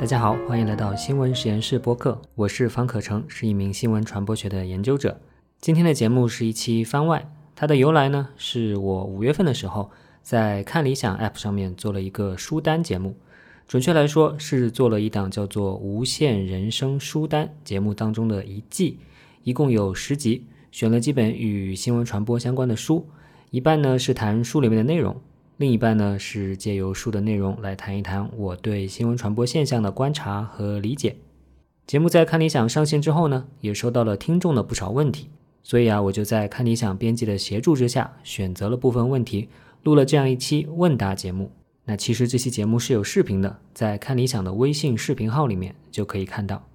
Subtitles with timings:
[0.00, 5.20] 大家好，欢迎来到新闻实验室播客，我是方可成，是一名新闻传播学的研究者。
[5.60, 9.90] 今天的节目是一期番外，它的由来呢，是我五月份的时候
[10.22, 13.14] 在看理想 App 上面做了一个书单节目，
[13.68, 19.00] 准确来说是做了一档叫做《无限人生书单》节目当中的一季，
[19.42, 23.06] 一共有十集，选了几本与新闻传播相关的书，
[23.50, 25.20] 一半呢是谈书里面的内容。
[25.60, 31.16] 另一半呢是借由书的内容来谈一谈我对新闻传播现象的观察和理解。
[31.86, 35.28] 节目在看理想上线之后呢，也收到了听众的不少问题，
[35.62, 39.50] 所以啊，我就在看理想编辑的协助之下，选择了部分问题，
[39.82, 41.52] 录了这样一期问答节目。
[41.84, 46.66] 那其实这期节目是有视频的，在看理想的微信视频号里面就可以看到。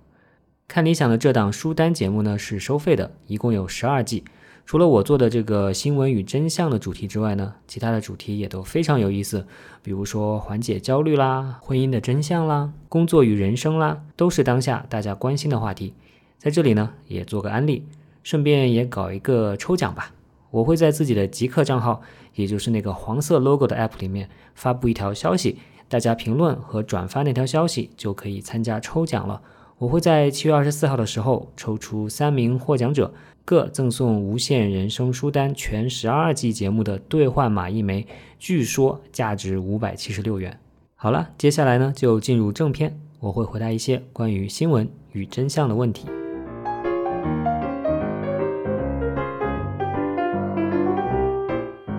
[0.68, 4.24] 看理想的这档书单节目呢是收费的，一共有十二季。
[4.66, 9.46] 除了我做的这个新闻与真相的主题之外呢，其他的主题也都非常有意思。
[9.84, 15.94] 比如说缓解焦虑啦、婚姻的真相啦、工作与人生啦，都是当下大家关心的话题。
[16.40, 17.86] 在这里呢，也做个安利，
[18.24, 20.12] 顺便也搞一个抽奖吧。
[20.50, 22.02] 我会在自己的极客账号，
[22.34, 29.44] 也就是那个黄色 logo 的 app 里面发布一条消息，大家评论和转发那条消息就可以参加抽奖了。
[29.86, 33.14] 我会在七月二十四号的时候抽出三名获奖者。
[33.46, 38.08] 各赠送《无限人生书单》全十二季节目的兑换码一枚，
[38.40, 40.60] 据说价值五百七十六元。
[40.96, 46.08] 好了，接下来呢就进入正片，我会回答一些关于新闻与真相的问题。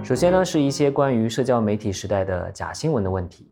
[0.03, 3.47] 首先呢是一些关于社交媒体时代的假新闻的问题。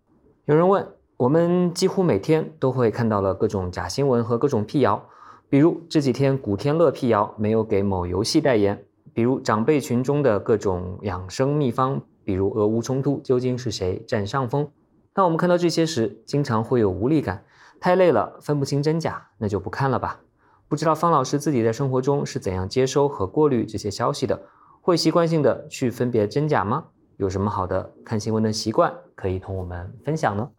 [0.47, 0.85] 有人问，
[1.17, 5.01] 我们几乎每天都会看到了各种假新闻和各种辟谣。
[5.49, 14.69] 比如这几天古天乐辟谣没有给某游戏代言，比如长辈群中的各种养生秘方，比如俄乌冲突究竟是谁占上风？
[15.13, 17.45] 当我们看到这些时，经常会有无力感，
[17.79, 20.21] 太累了，分不清真假，那就不看了吧。
[20.67, 24.43] 不知道方老师自己在生活中是怎样接收和过滤这些消息的？
[24.81, 26.87] 会习惯性的去分别真假吗？
[27.19, 30.51] 有什么好的看新闻的习惯可以同我们分享呢？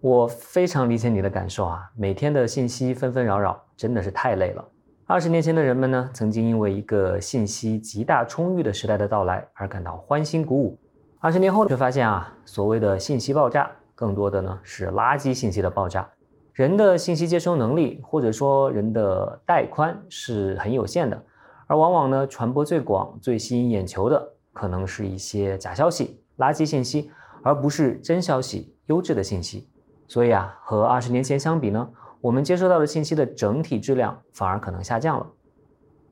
[0.00, 4.64] 我非常理解你的感受啊，每天的信息纷纷扰扰，真的是太累了。
[5.06, 10.78] 二十年前的人们呢，曾经因为一个信息极大充裕的时代的到来而感到欢欣鼓舞。
[11.18, 16.08] 二十年后却发现啊，所谓的信息爆炸，更多的呢是垃圾信息的爆炸。
[16.52, 21.20] 人的信息接收能力或者说人的带宽是很有限的，
[21.66, 27.10] 而往往呢传播最广、最吸引眼球的，可能是一些假消息、垃圾信息，
[27.42, 29.68] 而不是真消息、优质的信息。
[30.08, 31.88] 所以啊，和二十年前相比呢，
[32.20, 35.26] 我们接收到的信息的整体质量反而可能下降了。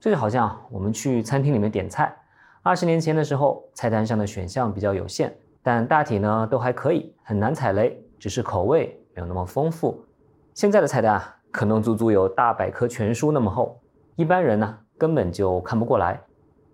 [0.00, 2.14] 这就好像我们去餐厅里面点菜，
[2.62, 10.04] 二十年前的时候，菜单上的选项比较有限，但大体呢都还可以，很难踩雷，只是口味没有那么丰富。
[10.52, 13.80] 现在的菜单啊，可能足足有大百科全书那么厚，
[14.16, 16.20] 一般人呢根本就看不过来。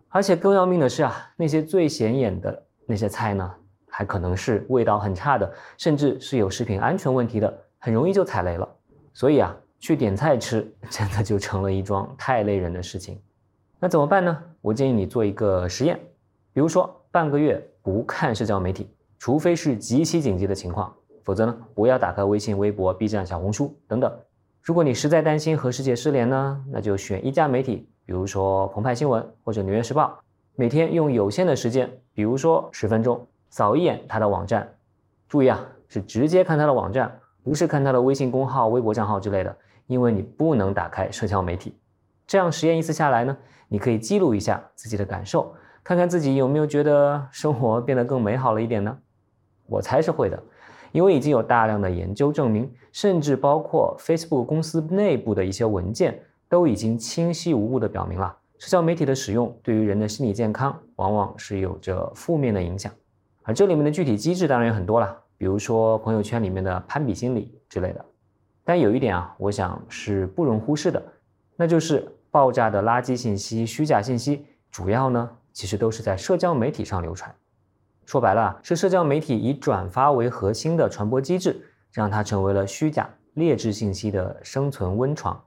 [0.08, 3.54] 而且更要命的是啊，那些最显眼的那些菜呢。
[3.90, 8.68] 还可能是味道很差的，甚至是有食品安全问题的，很容易就踩雷了。
[9.12, 13.20] 所以啊，去点菜吃 真的就成了一桩太累人的事情。
[13.78, 14.42] 那怎么办呢？
[14.60, 15.98] 我建议你做一个实验，
[16.52, 24.12] 比如说半个月不看社交媒体，除非是极其紧急的情况，否则呢，不要打开微信、微博、B 站、小红书等等。
[24.62, 30.20] 如果你实在担心和世界失联呢，那就选一家媒体，比如说澎湃新闻或者纽约时报，
[30.54, 33.26] 每天用有限的时间，比如说十分钟。
[33.50, 34.66] 扫一眼他的网站，
[35.28, 39.54] 注意啊，是直接看他的网站，不是看他的微信公号、微博账号之类的，
[39.86, 41.76] 因为你不能打开社交媒体。
[42.26, 43.36] 这样实验一次下来呢，
[43.68, 45.52] 你可以记录一下自己的感受，
[45.82, 48.96] 看看自己有没有觉得生活变得更美好了一点呢？
[49.66, 50.40] 我猜是会的，
[50.92, 62.92] 因为已经有大量的研究证明，甚至包括 Facebook 公司内部的一些文件都已经清晰无误地表明了，社交媒体的使用对于人的心理健康往往是有着负面的影响。
[63.52, 68.04] 这里面的具体机制当然有很多了，比如说朋友圈里面的攀比心理之类的。
[68.62, 71.02] 但有一点啊，我想是不容忽视的，
[71.56, 77.34] 那就是爆炸的垃圾信息、虚假信息，主要呢其实都是在社交媒体上流传。
[78.04, 81.60] 说白了，是社交媒体以转发为核心的传播机制，
[81.92, 85.42] 让它成为了虚假劣质信息的生存温床。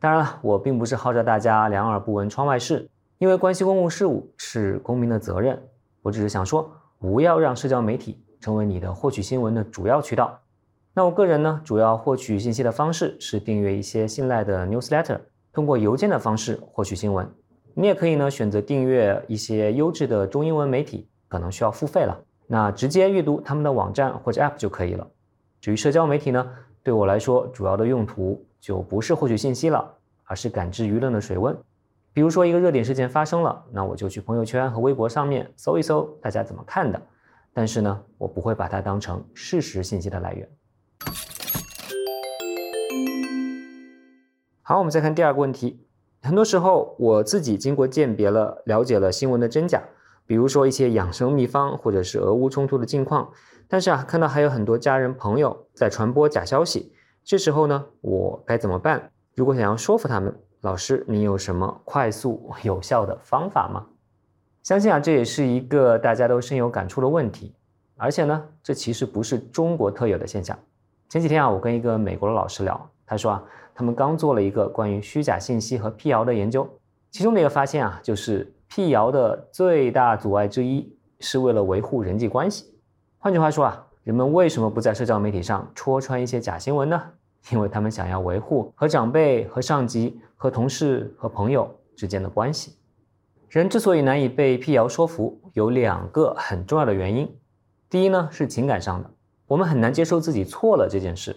[0.00, 5.62] 当然了，我并不是号召大家两耳不闻窗外事，因为关系公共事务是公民的责任。
[6.02, 6.70] 我只是想说。
[6.98, 10.40] 不要让社交媒体成为你的获取新闻的主要渠道。
[10.94, 15.20] 那我个人呢，主要获取信息的方式是订阅一些信赖的 newsletter，
[15.52, 17.28] 通过邮件的方式获取新闻。
[17.74, 22.20] 你也可以呢选择订阅一些优质的中英文媒体，可能需要付费了。
[22.48, 25.06] 那直接阅读他们的网站或者 app 就可以了。
[25.60, 26.50] 至于社交媒体呢，
[26.82, 31.56] 对我来说，主要的用途就不是获取信息了，而是感知舆论的水温。
[32.18, 37.00] 比如说一个热点事件发生了，那我就去朋友圈和微博上面搜一搜大家怎么看的。
[37.54, 40.48] 但是呢，我不会把它当成事实信息的来源。
[44.62, 45.86] 好，我们再看第二个问题。
[46.20, 49.80] 很多时候，我自己经过鉴别了、了解了新闻的真假，
[50.26, 53.30] 比如说一些养生秘方，或者是俄乌冲突的近况。
[53.68, 56.92] 但是啊，看到还有很多家人朋友在传播假消息，
[57.22, 59.12] 这时候呢，我该怎么办？
[59.36, 63.86] 如果想要说服他们，老师，你有什么快速有效的方法吗？
[64.64, 67.54] 相信啊，这也是一个大家都深有感触的问题。
[67.96, 70.58] 而且呢，这其实不是中国特有的现象。
[71.08, 76.68] 前几天啊，我跟一个美国的老师聊，他说啊，他们刚做了一个关于虚假信息和辟谣的研究，
[77.12, 82.74] 其中的一个发现啊，就是辟谣的最大阻碍之一是为了维护人际关系。
[83.18, 87.00] 换句话说啊，人们为什么不在社交媒体上戳穿一些假新闻呢？
[87.50, 92.78] 因为他们想要维护和长辈、和上级、和同事、和朋友之间的关系。
[93.50, 97.30] 人之所以难以被辟谣说服，有两个很重要的原因。
[97.90, 99.10] 第一呢，是情感上的，
[99.46, 101.36] 我们很难接受自己错了这件事，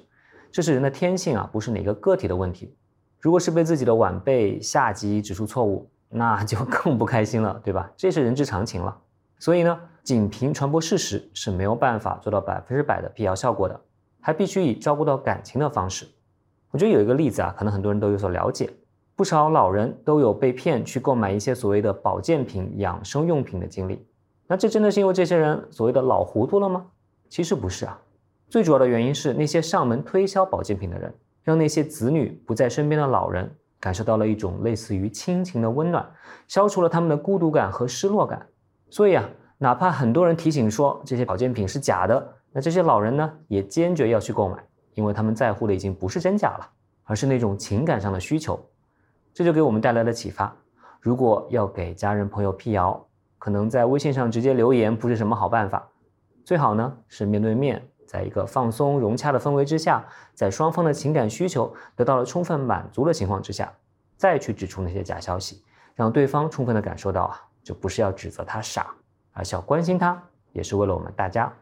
[0.49, 2.73] 这是人的天性啊，不是哪个个体的问题。
[3.19, 7.91] 如果是被自己的晚辈、下级指出错误，那就 更不开心了，对吧？
[7.97, 8.97] 这是人之常情了。
[9.37, 9.77] 所以呢。
[10.03, 13.79] 仅凭传播事实是没有办法做到百分之百的辟谣效果的，
[14.19, 16.07] 还必须以照顾到感情的方式。
[16.71, 18.67] 我觉得有一个例子啊，可能很多人都有所了解，
[19.21, 24.03] 不少老人都有被骗去购买一些所谓的保健品、养生用品的经历。
[24.47, 26.87] 那这真的是因为这些人所谓的老糊涂了吗？
[27.29, 28.01] 其实不是啊，
[28.49, 31.13] 最主要的原因是那些上门推销保健品的人，
[31.43, 33.47] 让那些子女不在身边的老人
[33.79, 36.03] 感受到了一种类似于亲情的温暖，
[36.47, 38.43] 消除了他们的孤独感和失落感。
[38.89, 39.29] 所以啊。
[39.59, 44.57] 哪怕很多人提醒说这些保健品是假的，那这些老人呢也坚决要去购买，
[44.95, 46.67] 因为他们在乎的已经不是真假了，
[47.03, 48.59] 而是那种情感上的需求。
[49.33, 50.55] 这就给我们带来了启发：
[50.99, 53.05] 如果要给家人朋友辟谣，
[53.37, 55.87] 可能在微信上直接留言不是什么好办法，
[56.43, 63.71] 最好呢是面对面，在一个放松融洽的氛围之下，在双方的情感需求得到了充分满足的情况之下，
[64.17, 65.63] 再去指出那些假消息，
[65.95, 68.87] 让对方充分的感受到啊，就不是要指责他傻。
[69.33, 71.53] 而是要关心他，也是为了我们大家。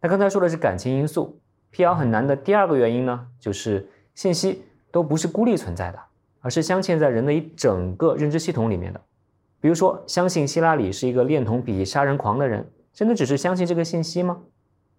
[0.00, 1.38] 那刚才说的是感情因素，
[1.70, 5.98] 辟谣很难的第二个原因呢，就是信息都不是孤立存在的，
[6.46, 9.00] 而是镶嵌在人的一整个认知系统里面的。
[9.60, 14.38] 比如说，相信希拉里是一个恋童癖、杀人狂的人，真的只是相信这个信息吗？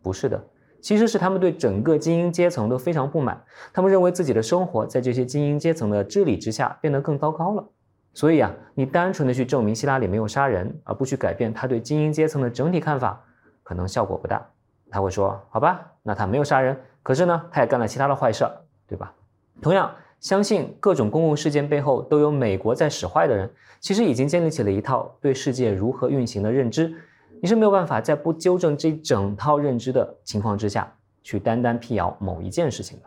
[0.04, 0.44] 不是的，
[0.82, 3.42] 其实是他们对整个精英阶层都非常不满，
[3.72, 7.66] 他们认为自己的生活在这些精英阶层的治理之下变得更糟糕了。
[8.14, 13.24] 所以啊，你单纯的去证明希拉里没有杀人，而不去改变他对精英阶层的整体看法，
[13.64, 14.46] 可能效果不大。
[14.92, 18.46] 他会说：“好吧，那他没有杀人，可是呢，他也干了其他的坏事，
[18.86, 19.14] 对吧？”
[19.62, 23.50] 同样，相信各种公共事件背后都有美国在使坏的人，
[23.80, 26.94] 其实已经建立起了一套对世界如何运行的认知。
[27.42, 30.92] 你是没有办法在不纠正这整套认知的情况之下
[31.22, 33.06] 去单单辟谣某一件事情的。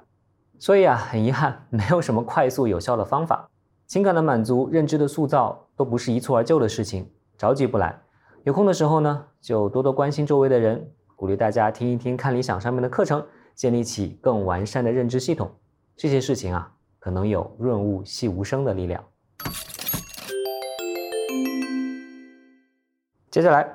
[0.59, 3.49] 所以啊，很遗憾，没有什么快速有效的方法。
[3.87, 7.99] 情感的满足、认知的塑造都不是一蹴而就的事情，着急不来。
[8.45, 15.51] 有空的时候呢，就多多关心周围的人，鼓励大家听一听看理想上面的课程，建立起更完善的认知系统。
[15.97, 19.03] 这些事情啊，可能有润物细无声的力量。
[23.31, 23.67] 接下来，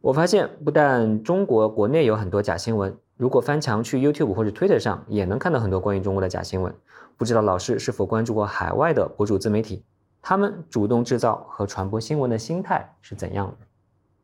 [0.00, 6.74] 我发现不但中国国内有很多假新闻，如果翻墙去 YouTube 或者 Twitter 上，也能看到很多关于中国的假新闻。
[7.16, 9.84] 不知道老师是否关注过海外的博主自媒体？
[10.20, 13.66] 他们主动制造和传播新闻的心态是怎样的？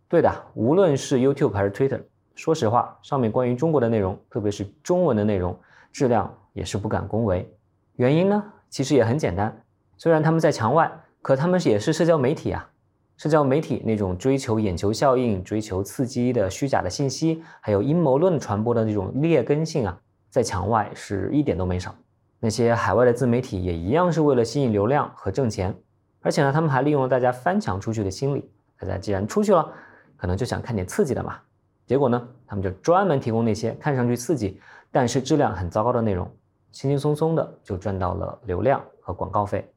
[0.09, 2.03] 对的，无论是 YouTube 还是 Twitter，
[2.35, 5.57] 说实话，上面关于中国的内容，特别是中文的内容，
[5.93, 7.57] 质量也是不敢恭维。
[7.97, 9.63] 原因呢，其实也很简单。
[9.97, 12.69] 虽然他们在墙外，可他们也是社交媒体啊。
[13.19, 19.97] 社交媒体那种追求眼球效应、追求刺激的虚假的信息，还有阴谋论传播的那种劣根性啊，
[20.29, 21.95] 在墙外是一点都没少。
[22.41, 25.73] 那些海外的自媒体也一样是为了吸引流量和挣钱，
[26.23, 28.51] 而且呢，他们还利用了大家翻墙出去的心理。
[28.77, 29.71] 大家既然出去了，
[30.17, 31.39] 可能就想看点刺激的嘛。
[31.87, 36.29] 结果呢，他们就专门提供那些看上去刺激，但是质量很糟糕的内容，
[36.73, 39.71] 轻轻松松的就赚到了流量和广告费。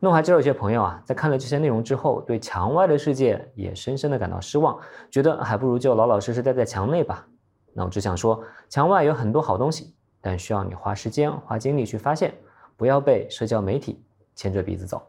[0.00, 4.78] 那我还知道有些朋友啊，在看了这些内容之后，对墙外的世界也深深的感到失望，
[5.10, 7.26] 觉得还不如就老老实实待在墙内吧。
[7.74, 9.94] 那我只想说，墙外有很多好东西。
[10.20, 12.34] 但需要你花时间、花精力去发现，
[12.76, 14.02] 不要被社交媒体
[14.34, 15.00] 牵着鼻子走。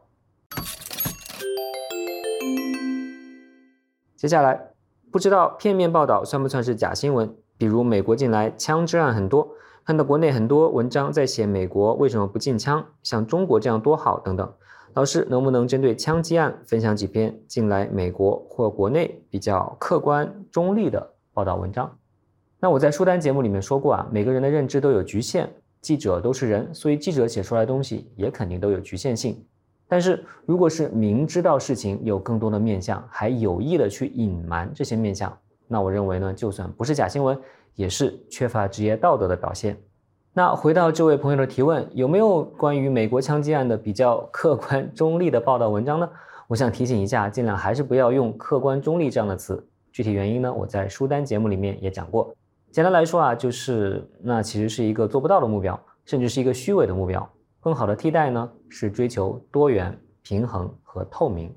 [4.15, 4.71] 接下来，
[5.11, 7.35] 不知道片面报道算不算是假新闻？
[7.57, 9.49] 比如美国近来枪支案很多，
[9.89, 14.47] 看到国内很多文章在写美国为什么不禁枪，像中国这样多好等等。
[14.93, 21.91] 老师能不能针对枪击案分享几篇近来美国或国内比较客观中立的报道文章？
[22.59, 25.49] 那我在书单节目里面说过啊，每个人的认知都有局限，
[25.81, 29.43] 记者都是人，所以记者写出来的东西也肯定都有局限性。
[29.87, 35.35] 但是如果是明知道事情有更多的面相，还有意的去隐瞒这些面相，
[35.67, 37.35] 那我认为呢，就算不是假新闻，
[37.75, 39.77] 也是缺乏职业道德的表现。
[40.33, 46.09] 那回到这位朋友的提问，有没有关于美国枪击案的比较客观中立的报道文章呢？
[46.47, 49.63] 我想提醒一下，尽量还是不要用客观中立这样的词。
[49.91, 52.33] 具体原因呢，我在书单节目里面也讲过。
[52.71, 57.27] 简单来说啊，就是那其实是一个做不到的目标，甚至是一个虚伪的目标。
[57.59, 61.53] 更好的替代呢，是追求多元、平衡和透明。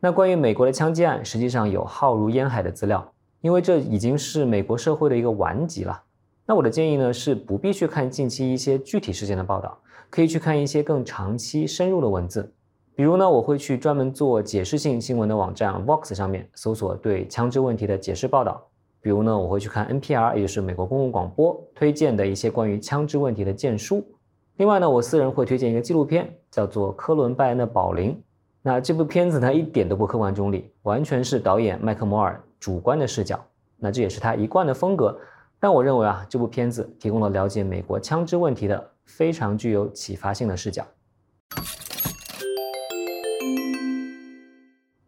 [0.00, 6.02] 那关于美国的枪击案，实际上有浩如烟海的资料，因为这已经是美国社会的一个顽疾了。
[6.46, 12.50] 那我的建议呢，是不必去看近期一些具体事件的报道，可以去看一些更长期、深入的文字。
[12.94, 18.62] 比如呢，我会去专门做解释性新闻的网站 Vox 上面搜索对枪支问题的解释报道。
[19.00, 24.04] 比如呢，我会去看 NPR，也就是美国公共广播推荐的一些关于枪支问题的荐书。
[24.56, 28.10] 另外呢，我私人会推荐一个纪录片，叫做《科伦拜恩的保龄》。
[28.64, 33.44] 那这部片子呢，一点都不客观中立，完全是导演麦克摩尔主观的视角。
[33.76, 35.18] 那这也是他一贯的风格。
[35.58, 40.86] 但我认为啊，这部片子提供了了解美国枪支问题的非常具有启发性的视角。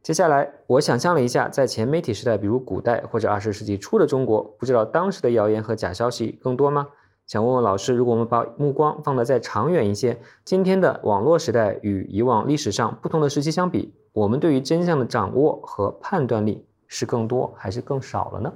[0.02, 6.88] 接下来，我想象了一下，在前媒体时代，比如古代或者二十世纪初的中国，不知道当时的谣言和假消息更多吗？
[7.26, 18.52] 想问问老师，如果我们把目光放得再长远一些，今天的网络时代与以往历史上不同的时期相比，我们对于真相的掌握和判断力是更多还是更少了呢？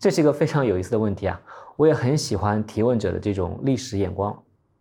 [0.00, 1.40] 这是一个非常有意思的问题啊！
[1.76, 4.36] 我也很喜欢提问者的这种历史眼光。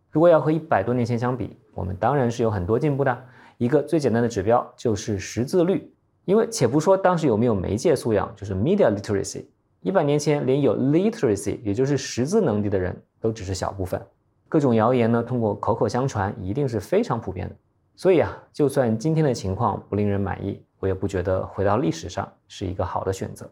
[0.10, 3.26] 如果要和一百多年前相比，我们当然是有很多进步的。
[3.60, 5.94] 一个最简单的指标就是识字率，
[6.26, 9.46] 因为且不说当时有没有媒介素养，就是 media literacy，
[9.82, 14.02] 一百年前连有 literacy，也就是识字能力的人都只是小部分。
[14.50, 17.56] 各种谣言呢，通过口口相传，一定是非常普遍的。
[17.96, 23.50] 所以啊，就算今天的情况不令人满意，我也不觉得回到历史上是一个好的选择。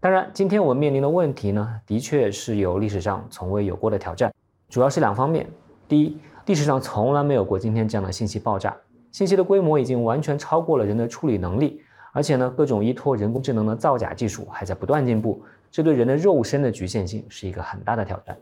[0.00, 4.32] 当然，今天我们面临的问题呢，的确是有历史上从未有过的挑战，
[4.68, 5.46] 主要是两方面。
[5.86, 8.76] 第一，历史上从来没有过今天这样的信息爆炸。
[9.12, 11.80] 信息的规模已经完全超过了人的处理能力，
[12.12, 18.36] 而且呢，各种依托人工智能的造假技术还在不断进步，这对人的肉身的局限性是一个很大的挑战。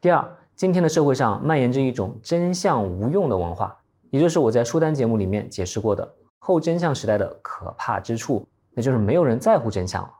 [0.00, 0.26] 第二，
[0.56, 3.76] 今天的社会上蔓延着一种真相无用的文化，
[4.08, 10.10] 也就是我在书单节目里面解释过的后真相时代的可怕之处，那就是没有人在乎真相了。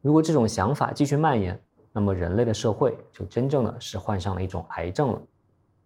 [0.00, 1.60] 如果这种想法继续蔓延，
[1.92, 5.20] 那么人类的社会就真正的是患上了一种癌症了。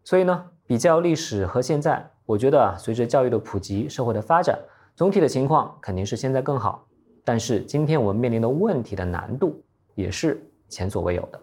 [0.04, 2.08] 所以呢，比较历史和现在。
[2.26, 4.56] 我觉得，随着教育的普及，社会的发展，
[4.94, 6.86] 总体的情况肯定是现在更好。
[7.24, 9.60] 但是今天我们面临的问题的难度
[9.96, 11.40] 也是前所未有的。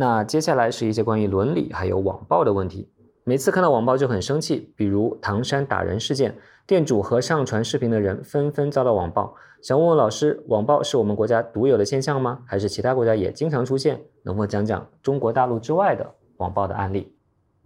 [0.00, 2.88] 那接下来是一些关于伦理还有网暴的问题。
[3.22, 6.34] 每次看到网暴就很生气，比如唐山打人事件，
[6.66, 9.34] 店主和上传视频的人纷纷遭到网暴。
[9.60, 12.38] 想问问老师，网暴是我们国家独有的现象吗？
[12.46, 14.00] 还是其他国家也经常出现？
[14.22, 16.10] 能否讲讲中国大陆之外的？
[16.38, 17.12] 网暴的案例，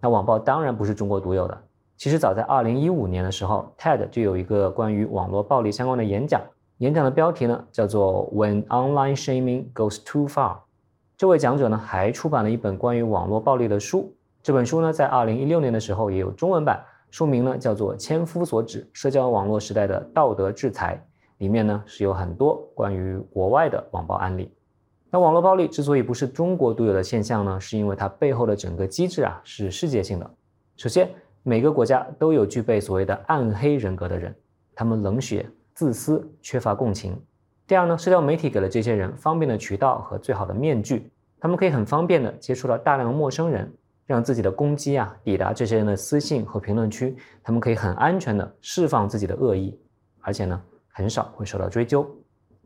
[0.01, 1.57] 那网暴当然不是中国独有的。
[1.97, 6.43] 其实早在二零一五年的时候，TED 就有一个关于网络暴力相关的演讲，
[6.79, 10.64] 演讲的标题呢叫做 When Online Shaming Goes Too Far。
[11.25, 21.03] 这位讲者呢还出版了一本关于网络暴力的书，这本书呢在二零一六年的时候也有中文版，书名呢叫做《千夫所指：社交网络时代的道德制裁》，
[21.39, 24.53] 里面呢是有很多关于国外的网暴案例。
[25.11, 30.31] 那网络暴力之所以不是中国独有的现象呢，是因为它背后的整个机制啊是世界性的。
[30.77, 31.09] 首先，
[31.43, 34.37] 每个国家都有具备所谓的暗黑人格的人，
[34.75, 37.19] 他们冷血、自私、缺乏共情。
[37.67, 41.11] 第二呢，社交媒体给了这些人方便的渠道和最好的面具，
[41.45, 43.71] 他们可以很方便的接触到大量的陌生人，
[44.07, 49.79] 让自己的攻击啊抵达这些人的私信和评论区，他们可以很安全的释放自己的恶意，
[50.23, 50.59] 而且呢
[50.89, 52.11] 很少会受到追究。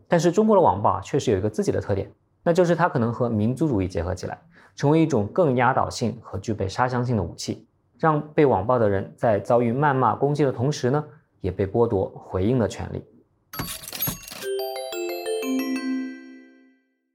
[0.06, 2.08] 但是中国的网暴啊确实有一个自己的特点。
[2.44, 4.40] 那就是它可能和民族主义结合起来，
[4.76, 7.66] 成为一种更压倒性和具备杀伤性的武器，
[7.98, 11.04] 让被网暴的人在遭遇谩骂攻击的同时呢，
[11.40, 13.04] 也被剥夺回应的权利。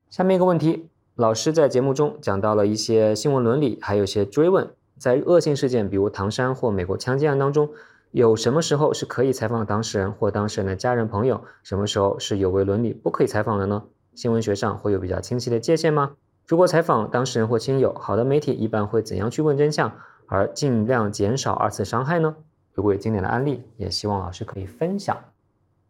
[0.09, 4.67] 下面一个问题，老师在节目中讲到了一些新闻伦理，还有一些追问，
[4.97, 7.69] 在恶性事件，比如唐山或美国枪击案当中，
[8.09, 13.83] 有什么时候是可以采访当事人或当事人的家人朋友，什么时候是有违伦理不可以采访的呢？
[14.15, 16.13] 新闻学上会有比较清晰的界限吗？
[16.47, 19.91] 如果采访当事人或亲友，好的媒体一般会怎样去问真相，
[20.25, 22.35] 而尽量减少二次伤害呢？
[22.73, 25.15] 如果有经典的案例，也希望老师可以分享。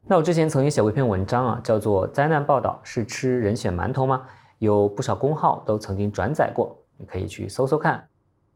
[0.05, 4.23] 那我之前曾经写过一篇文章啊，叫做《灾难报道是吃人血馒头吗》，
[4.63, 8.07] 有不少公号都曾经转载过，你可以去搜搜看。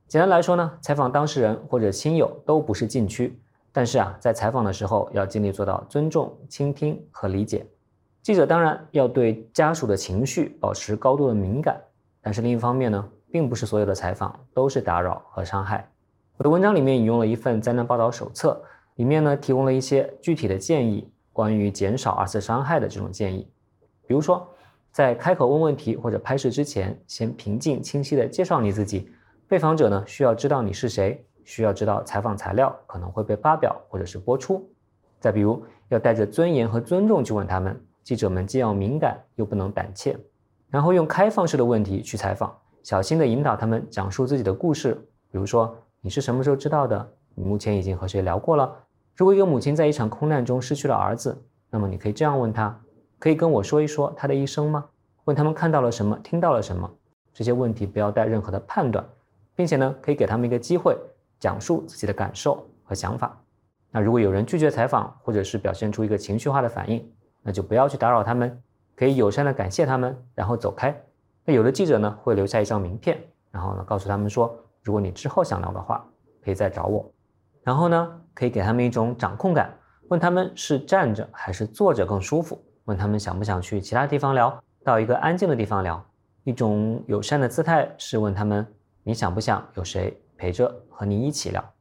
[0.08, 3.38] 简单来说呢，采访当事人或者亲友都不是禁区，
[3.74, 7.68] 但是啊，在采访的时候要尽力做到尊重、倾听和理解。
[8.22, 11.78] 记者当然要对家属的情绪保持高度的敏感，
[12.22, 15.92] 但是另一方面呢，并不是所有的采访都是打扰和伤害。
[16.38, 18.62] 我的文章里面引用了一份灾难报道手册，
[18.96, 23.46] 里面呢提供了一些具体的建议，关于减少二次伤害的这种建议。
[24.08, 24.48] 比如说，
[24.98, 29.08] 在开口问问题或者拍摄之前，先平静清晰地介绍你自己。
[29.48, 34.68] 被访者呢需要知道你是谁，需要知道采访材料可能会被发表或者是播出。
[35.20, 37.80] 再比如，要带着尊严和尊重去问他们。
[38.04, 40.18] 记者们既要敏感又不能胆怯，
[40.68, 42.52] 然后用开放式的问题去采访，
[42.82, 44.96] 小心地引导他们讲述自己的故事。
[45.30, 47.08] 比如说，你是什么时候知道的？
[47.36, 48.74] 你目前已经和谁聊过了？
[49.16, 51.40] 如果一个母亲在一场空难中失去了儿子，
[51.70, 52.82] 那么你可以这样问他：
[53.20, 54.86] 可以跟我说一说他的一生吗？
[55.26, 56.90] 问他们看到了什么，听到了什么？
[57.34, 59.06] 这些问题不要带任何的判断，
[59.56, 60.98] 并且呢，可以给他们一个机会
[61.40, 63.40] 讲述自己的感受和想法。
[63.92, 68.62] 那如果有人拒绝采访，或者是表现出一个情绪化的反应，那就不要去打扰他们，
[68.96, 70.96] 可以友善的感谢他们，然后走开。
[71.46, 73.18] 那有的记者呢会留下一张名片，
[73.52, 76.06] 然后呢告诉他们说，如果你之后想聊的话，
[76.44, 77.10] 可以再找我。
[77.64, 79.78] 然后呢可以给他们一种掌控感，
[80.10, 86.04] 问他们是站着还是坐着更舒服，问他们想不想去其他地方聊，到一个安静的地方聊。
[86.46, 88.66] 一种友善的姿态是问他们，
[89.04, 91.74] 你想不想有谁陪着和你一起聊。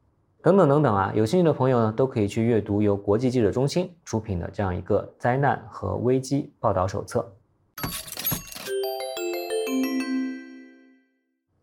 [0.43, 7.33] 等等等等啊，有兴趣的朋友呢，都可以去阅读由国际记者中心出品的这样一个灾难和危机报道手册。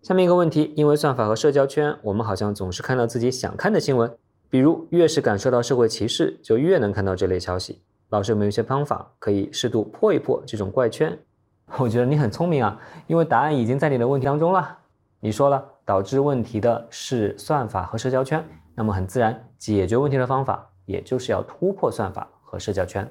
[0.00, 4.10] 下面一个问题，因为算法和社交圈，我们好像总是看到自己想看的新闻，
[4.48, 7.82] 比如越是感受到社会歧视，就越能看到这类消息。
[8.14, 11.18] 老师有没有一些方法可以适度破一破这种怪圈？
[11.78, 14.78] 我觉得你很聪明啊，因为答案已经在你的问题当中了。
[15.18, 18.44] 你说了，导致问题的是算法和社交圈。
[18.76, 23.10] 那么很自然，解决问题的方法也就是要突破算法和社交圈。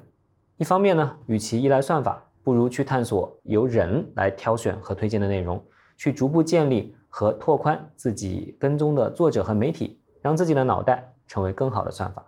[0.56, 5.62] 一方面呢，与其依赖算法，不如去探索由人来挑选和推荐的内容，
[5.98, 12.24] 去逐步建立和拓宽自己跟踪的作者和媒体，让自己的脑袋成为更好的算法。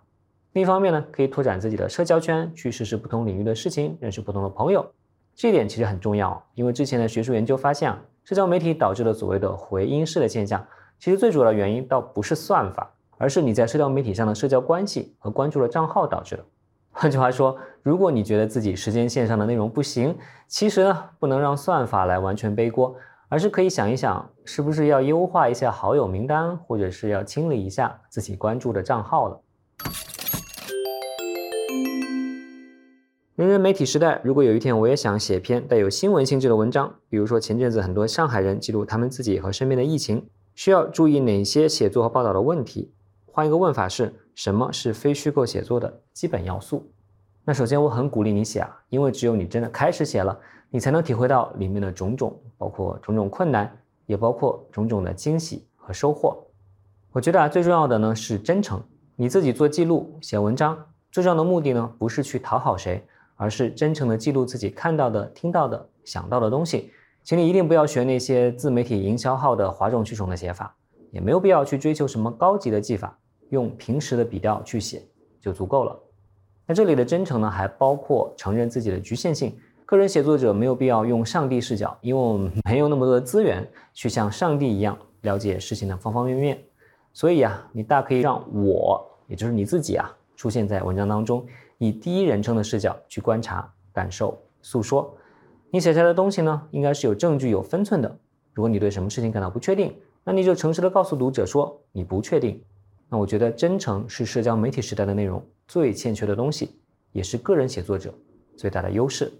[0.56, 4.90] 另一方面呢，可以拓展自己的社交圈，去试试不同领域的事情，认识不同的朋友。
[5.34, 10.66] 这一点其实很重要，因为之前的学术研究发现啊，社交媒体导致的所谓的回音式的现象，
[10.98, 12.90] 其实最主要的原因倒不是算法。
[13.18, 16.44] 而是你在社交媒体上的社交关系和关注的账号导致的。
[16.90, 20.16] 换句话说，如果你觉得自己时间线上的内容不行，
[20.48, 22.96] 其实呢不能让算法来完全背锅，
[23.28, 29.42] 而是可以想一想，是不是要优化一下好友名单，或者是要清理一下自己关注的账号了。
[33.36, 42.94] 人人媒体时代，如果有一天我也想写篇带有新闻性质的文章，比如说前阵子很多上海人记录他们自己和身边的疫情，需要注意哪些写作和报道的问题？
[43.26, 46.90] 换一个问法是什么是非虚构写作的基本要素？
[47.44, 53.70] 那首先我很鼓励你写啊，因为只有你真的开始写了，你才能体会到里面的种种，包括种种困难，
[54.06, 56.42] 也包括种种的惊喜和收获。
[57.12, 58.82] 我觉得啊，最重要的呢是真诚。
[59.14, 66.90] 你自己做记录、写文章，最重要的目的呢不是去讨好谁，而是真诚的记录自己看到的、听到的、想到的东西。
[67.22, 70.74] 请你一定不要学那些自媒体营销号的哗众取宠的写法，
[71.10, 73.16] 也没有必要去追求什么高级的技法。
[73.50, 75.02] 用平时的笔调去写
[75.40, 75.96] 就足够了。
[76.66, 79.56] 那这里的真诚呢，还包括承认自己的局限性。
[79.84, 86.60] 个人写作者没有必要用上帝视角，因为我们没有那么多的资源去像上帝一样了解事情的方方面面。
[87.12, 91.46] 所以啊，你大可以让我，也就是你自己啊，出现在文章当中，
[91.78, 95.16] 以第一人称的视角去观察、感受、诉说。
[95.70, 98.18] 你写下来的东西呢，应该是有证据、有分寸的。
[98.54, 102.62] 如果你对什么事情感到不确定，那你就诚实的告诉读者说你不确定。
[103.08, 106.80] 那我觉得真诚是社交媒体时代的内容最欠缺的东西，
[107.12, 108.12] 也是个人写作者
[108.56, 109.32] 最大的优势。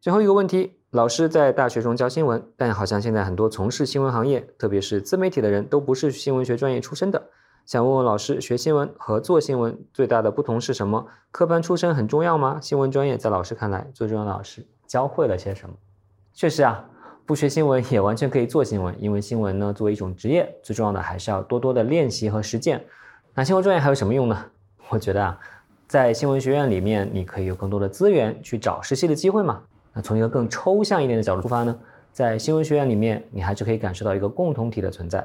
[0.00, 7.22] 最后一个问题，老师在大学中教新闻，但好像现在很多从事新闻行业，特别是自媒体的人都不是新闻学专业出身的。
[7.70, 11.06] 想问问老师，学新闻和做新闻最大的不同是什么？
[11.30, 12.58] 科班出身很重要吗？
[12.60, 15.76] 新闻专业在老师看来最重要的老师教会了些什么？
[16.34, 16.84] 确实啊。
[17.24, 22.84] 不学新闻也完全可以做新闻，因为新闻呢作为一种职业，最重要的还是要多多的练习和实践。
[23.34, 24.46] 那新闻专业还有什么用呢？
[24.88, 25.38] 我觉得啊，
[25.86, 29.62] 在新闻学院里面，你可以有更多的资源去找实习的机会嘛。
[29.92, 31.78] 那从一个更抽象一点的角度出发呢，
[32.10, 35.24] 在新闻学院里面，你还是可以感受到一个共同体的存在。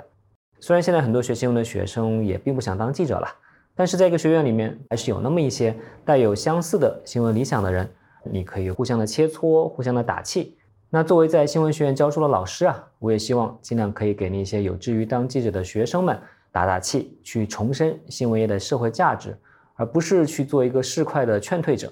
[0.60, 3.28] 虽然现在很多学新闻的学生也并不想当记者了，
[3.76, 7.88] 但是在一个学院里面，还是有那么一些带有相似的新闻理想的人，
[8.24, 10.58] 你可以互相的切磋，互相的打气。
[10.90, 16.18] 那作为在新闻学院教书的老师啊，我也希望尽量可以给那些有志于当记者的学生们
[16.52, 19.38] 打打气，去重申新闻业的社会价值，
[19.76, 21.92] 而不是去做一个市侩的劝退者。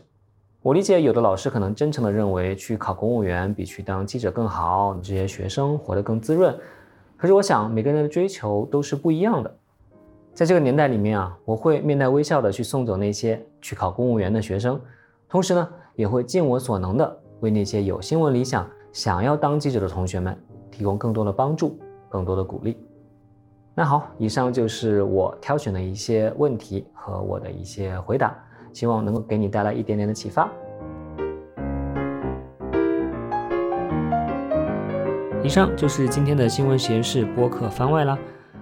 [0.61, 6.57] 我理解有的老师可能真诚的认为去考公务员比去当记者更好，这些学生活得更滋润。
[7.23, 9.57] 可是我想每个人的追求都是不一样的。
[10.33, 14.77] 在这个年代里面啊，我会面带微笑的去送走那些去考公务员的学生，
[15.29, 18.69] 同时呢，也会尽我所能的为那些有新闻理想。
[18.91, 20.37] 想要当记者的同学们，
[20.69, 22.77] 提供更多的帮助，更多的鼓励。
[23.73, 28.37] 那好，以上就是我挑选的一些问题和我的一些回答，
[28.73, 30.51] 希望能够给你带来一点点的启发。
[35.45, 38.17] 以上就是今天的新闻实验室播客番外啦。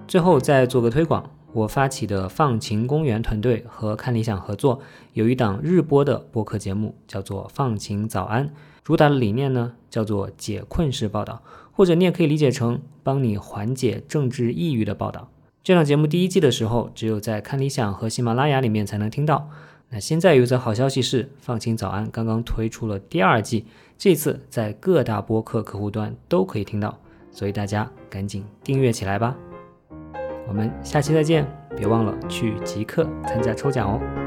[0.08, 4.80] 最后再做个推广，我发起的放晴公园团队和看理想合作，
[5.12, 8.48] 有一档日播的播客节目，叫做《放晴早安》。
[8.82, 11.40] 主打的理念呢，叫做解困式报道，
[11.70, 15.28] 或者你也可以理解成帮你缓解政治抑郁的报道。
[15.62, 19.48] 这档节目第一季的时候，只有在看理想和喜马拉雅里面才能听到。
[19.90, 23.66] 那现在有一则好消息是，放晴早安刚刚推出了第二季，
[23.96, 26.98] 这次在各大播客客户端都可以听到，
[27.30, 29.36] 所以大家赶紧订阅起来吧。
[30.48, 34.21] 我们下期再见，别忘了去即刻参加抽奖哦。